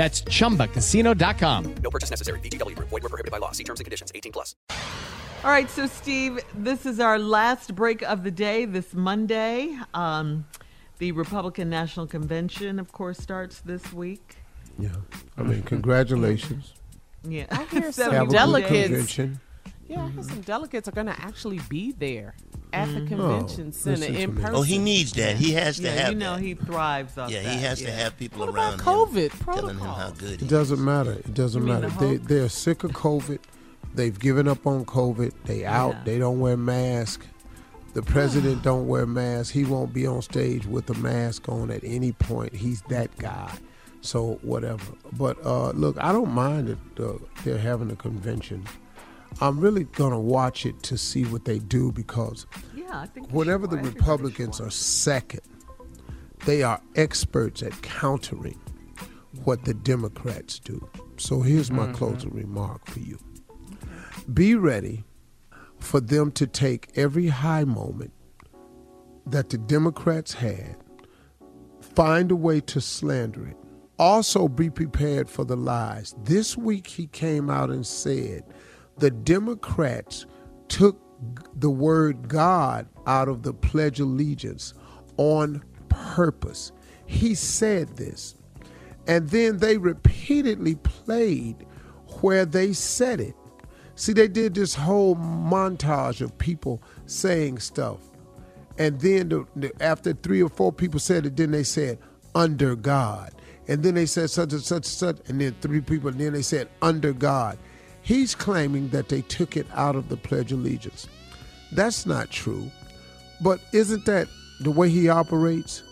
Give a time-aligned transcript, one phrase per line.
[0.00, 1.74] That's chumbacasino.com.
[1.82, 2.40] No purchase necessary.
[2.40, 2.88] VGW Group.
[2.88, 3.52] Void were prohibited by law.
[3.52, 4.10] See terms and conditions.
[4.14, 4.56] 18 plus.
[5.44, 9.76] All right, so Steve, this is our last break of the day this Monday.
[9.92, 10.46] Um,
[10.96, 14.36] the Republican National Convention, of course, starts this week.
[14.78, 14.88] Yeah.
[15.36, 16.72] I mean, congratulations.
[17.22, 17.44] Yeah.
[17.50, 19.18] I hear some Have a good delegates.
[19.18, 19.26] Yeah,
[20.06, 22.34] I hear some delegates are going to actually be there
[22.72, 24.54] at the Oh, convention center listen in person.
[24.54, 25.36] Oh, he needs that.
[25.36, 26.42] He has to yeah, have you know that.
[26.42, 27.52] he thrives off yeah, that.
[27.54, 27.96] he has to yeah.
[27.96, 30.18] have people What around about COVID him telling him how protocols?
[30.20, 30.50] good It he is.
[30.50, 31.12] doesn't matter.
[31.12, 31.88] It doesn't matter.
[31.88, 33.38] the they they're sick of COVID.
[33.94, 35.32] They've given up on COVID.
[35.44, 35.94] They out.
[35.94, 36.02] Yeah.
[36.04, 37.26] They don't wear masks.
[37.94, 39.50] The president don't wear masks.
[39.50, 42.54] He won't be on stage with a mask on at any point.
[42.54, 43.52] He's that guy.
[44.02, 44.84] So whatever.
[45.12, 48.64] But uh, look, I don't mind that uh, they're having a convention.
[49.40, 53.34] I'm really gonna watch it to see what they do because Yeah, I think they
[53.34, 55.42] whenever the watch- everybody should Republicans are second,
[56.46, 58.58] they are experts at countering
[59.44, 60.88] what the Democrats do.
[61.16, 61.94] So here's my mm-hmm.
[61.94, 63.18] closing remark for you
[64.32, 65.04] Be ready
[65.78, 68.12] for them to take every high moment
[69.26, 70.76] that the Democrats had,
[71.80, 73.56] find a way to slander it.
[73.98, 76.14] Also, be prepared for the lies.
[76.24, 78.44] This week, he came out and said
[79.00, 80.26] the Democrats
[80.68, 81.00] took
[81.58, 84.74] the word God out of the Pledge of Allegiance
[85.16, 86.72] on purpose.
[87.06, 88.36] He said this.
[89.06, 91.66] And then they repeatedly played
[92.20, 93.34] where they said it.
[93.96, 97.98] See, they did this whole montage of people saying stuff.
[98.78, 101.98] And then the, the, after three or four people said it, then they said,
[102.34, 103.34] under God.
[103.68, 105.18] And then they said such and such and such.
[105.28, 107.58] And then three people, and then they said, under God.
[108.02, 111.08] He's claiming that they took it out of the Pledge of Allegiance.
[111.72, 112.70] That's not true.
[113.40, 114.28] But isn't that
[114.60, 115.82] the way he operates?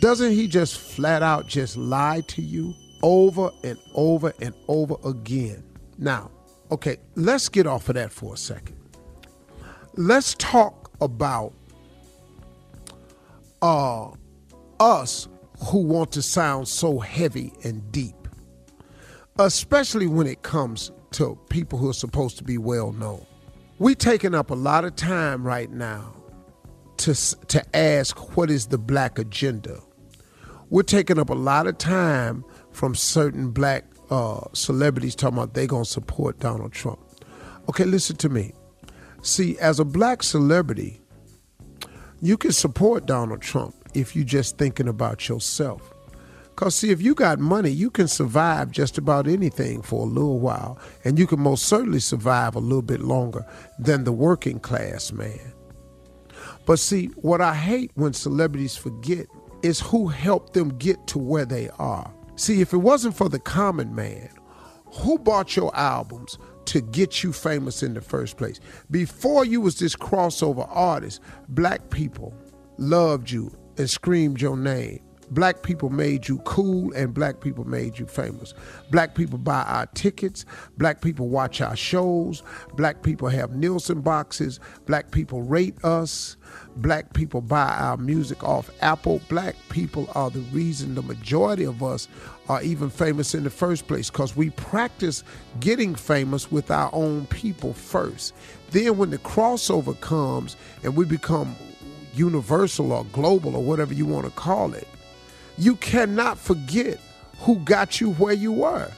[0.00, 5.62] Doesn't he just flat out just lie to you over and over and over again?
[5.98, 6.30] Now,
[6.70, 8.76] okay, let's get off of that for a second.
[9.94, 11.52] Let's talk about
[13.60, 14.10] uh,
[14.80, 15.28] us
[15.66, 18.16] who want to sound so heavy and deep,
[19.38, 23.24] especially when it comes to people who are supposed to be well known.
[23.78, 26.14] We're taking up a lot of time right now
[26.98, 27.14] to,
[27.48, 29.80] to ask what is the black agenda.
[30.70, 35.66] We're taking up a lot of time from certain black uh, celebrities talking about they're
[35.66, 37.00] gonna support Donald Trump.
[37.68, 38.52] Okay, listen to me.
[39.22, 41.00] See, as a black celebrity,
[42.20, 45.91] you can support Donald Trump if you're just thinking about yourself.
[46.56, 50.38] Cause see, if you got money, you can survive just about anything for a little
[50.38, 53.46] while, and you can most certainly survive a little bit longer
[53.78, 55.52] than the working class man.
[56.66, 59.26] But see, what I hate when celebrities forget
[59.62, 62.12] is who helped them get to where they are.
[62.36, 64.28] See, if it wasn't for the common man,
[64.86, 68.60] who bought your albums to get you famous in the first place?
[68.90, 72.34] Before you was this crossover artist, black people
[72.78, 75.00] loved you and screamed your name.
[75.32, 78.52] Black people made you cool and black people made you famous.
[78.90, 80.44] Black people buy our tickets.
[80.76, 82.42] Black people watch our shows.
[82.74, 84.60] Black people have Nielsen boxes.
[84.84, 86.36] Black people rate us.
[86.76, 89.22] Black people buy our music off Apple.
[89.30, 92.08] Black people are the reason the majority of us
[92.50, 95.24] are even famous in the first place because we practice
[95.60, 98.34] getting famous with our own people first.
[98.70, 101.56] Then, when the crossover comes and we become
[102.12, 104.86] universal or global or whatever you want to call it,
[105.62, 106.98] you cannot forget
[107.38, 108.90] who got you where you were.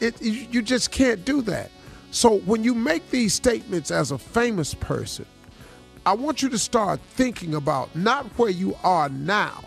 [0.00, 1.70] It, you just can't do that.
[2.10, 5.24] So when you make these statements as a famous person,
[6.04, 9.64] I want you to start thinking about not where you are now,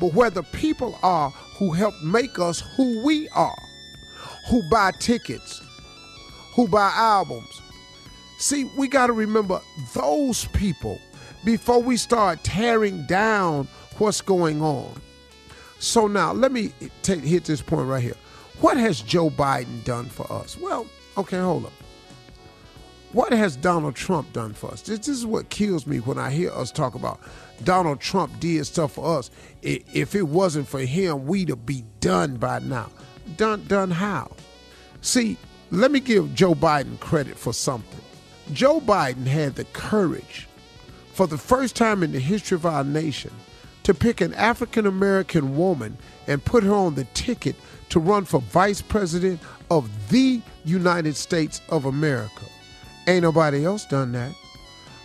[0.00, 3.62] but where the people are who helped make us who we are,
[4.48, 5.60] who buy tickets,
[6.54, 7.60] who buy albums.
[8.38, 9.60] See, we got to remember
[9.92, 10.98] those people
[11.44, 13.68] before we start tearing down
[13.98, 14.98] what's going on.
[15.82, 16.72] So now let me
[17.04, 18.14] hit this point right here.
[18.60, 20.56] What has Joe Biden done for us?
[20.56, 20.86] Well,
[21.18, 21.72] okay, hold up.
[23.10, 24.82] What has Donald Trump done for us?
[24.82, 27.20] This, this is what kills me when I hear us talk about
[27.64, 29.30] Donald Trump did stuff for us.
[29.60, 32.88] If it wasn't for him, we'd have be done by now.
[33.36, 34.30] Done, done how?
[35.00, 35.36] See,
[35.72, 38.00] let me give Joe Biden credit for something.
[38.52, 40.46] Joe Biden had the courage,
[41.12, 43.32] for the first time in the history of our nation,
[43.84, 45.96] to pick an African American woman
[46.26, 47.56] and put her on the ticket
[47.88, 49.40] to run for vice president
[49.70, 52.44] of the United States of America.
[53.06, 54.32] Ain't nobody else done that.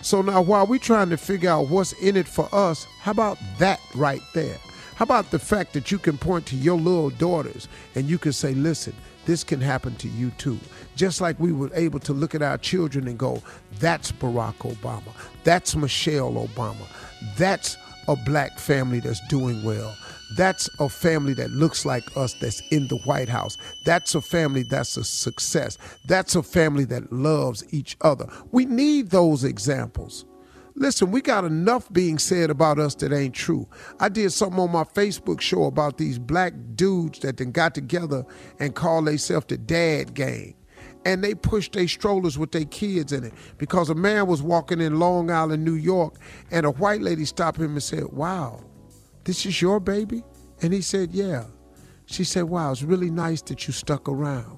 [0.01, 3.37] So now while we're trying to figure out what's in it for us, how about
[3.57, 4.57] that right there?
[4.95, 8.33] How about the fact that you can point to your little daughters and you can
[8.33, 8.93] say, listen,
[9.25, 10.57] this can happen to you too.
[10.95, 13.43] Just like we were able to look at our children and go,
[13.79, 15.11] that's Barack Obama.
[15.43, 16.87] That's Michelle Obama.
[17.35, 17.77] That's
[18.07, 19.95] a black family that's doing well.
[20.35, 23.57] That's a family that looks like us that's in the White House.
[23.85, 25.77] That's a family that's a success.
[26.05, 28.27] That's a family that loves each other.
[28.51, 30.25] We need those examples.
[30.75, 33.67] Listen, we got enough being said about us that ain't true.
[33.99, 38.23] I did something on my Facebook show about these black dudes that then got together
[38.59, 40.53] and called themselves the dad gang.
[41.05, 44.81] And they pushed their strollers with their kids in it because a man was walking
[44.81, 46.15] in Long Island, New York,
[46.51, 48.63] and a white lady stopped him and said, Wow,
[49.23, 50.23] this is your baby?
[50.61, 51.45] And he said, Yeah.
[52.05, 54.57] She said, Wow, it's really nice that you stuck around.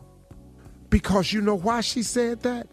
[0.89, 2.67] Because you know why she said that?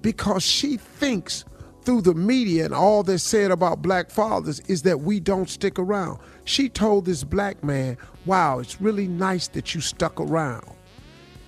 [0.00, 1.44] Because she thinks
[1.84, 5.78] through the media and all that's said about black fathers is that we don't stick
[5.78, 6.18] around.
[6.44, 10.64] She told this black man, Wow, it's really nice that you stuck around.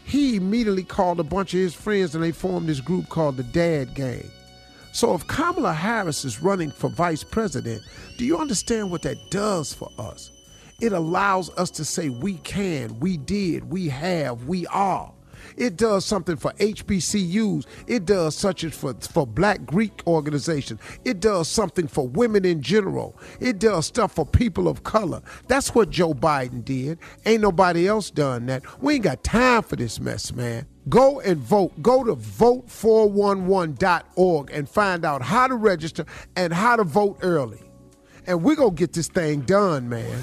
[0.05, 3.43] He immediately called a bunch of his friends and they formed this group called the
[3.43, 4.31] Dad Gang.
[4.93, 7.83] So if Kamala Harris is running for vice president,
[8.17, 10.31] do you understand what that does for us?
[10.81, 15.13] It allows us to say we can, we did, we have, we are.
[15.57, 17.67] It does something for HBCUs.
[17.87, 20.81] It does such as for, for black Greek organizations.
[21.05, 23.17] It does something for women in general.
[23.41, 25.23] It does stuff for people of color.
[25.49, 26.99] That's what Joe Biden did.
[27.27, 28.63] Ain't nobody else done that.
[28.83, 30.67] We ain't got time for this mess, man.
[30.89, 31.83] Go and vote.
[31.83, 36.05] Go to vote411.org and find out how to register
[36.37, 37.61] and how to vote early.
[38.27, 40.23] And we're going to get this thing done, man.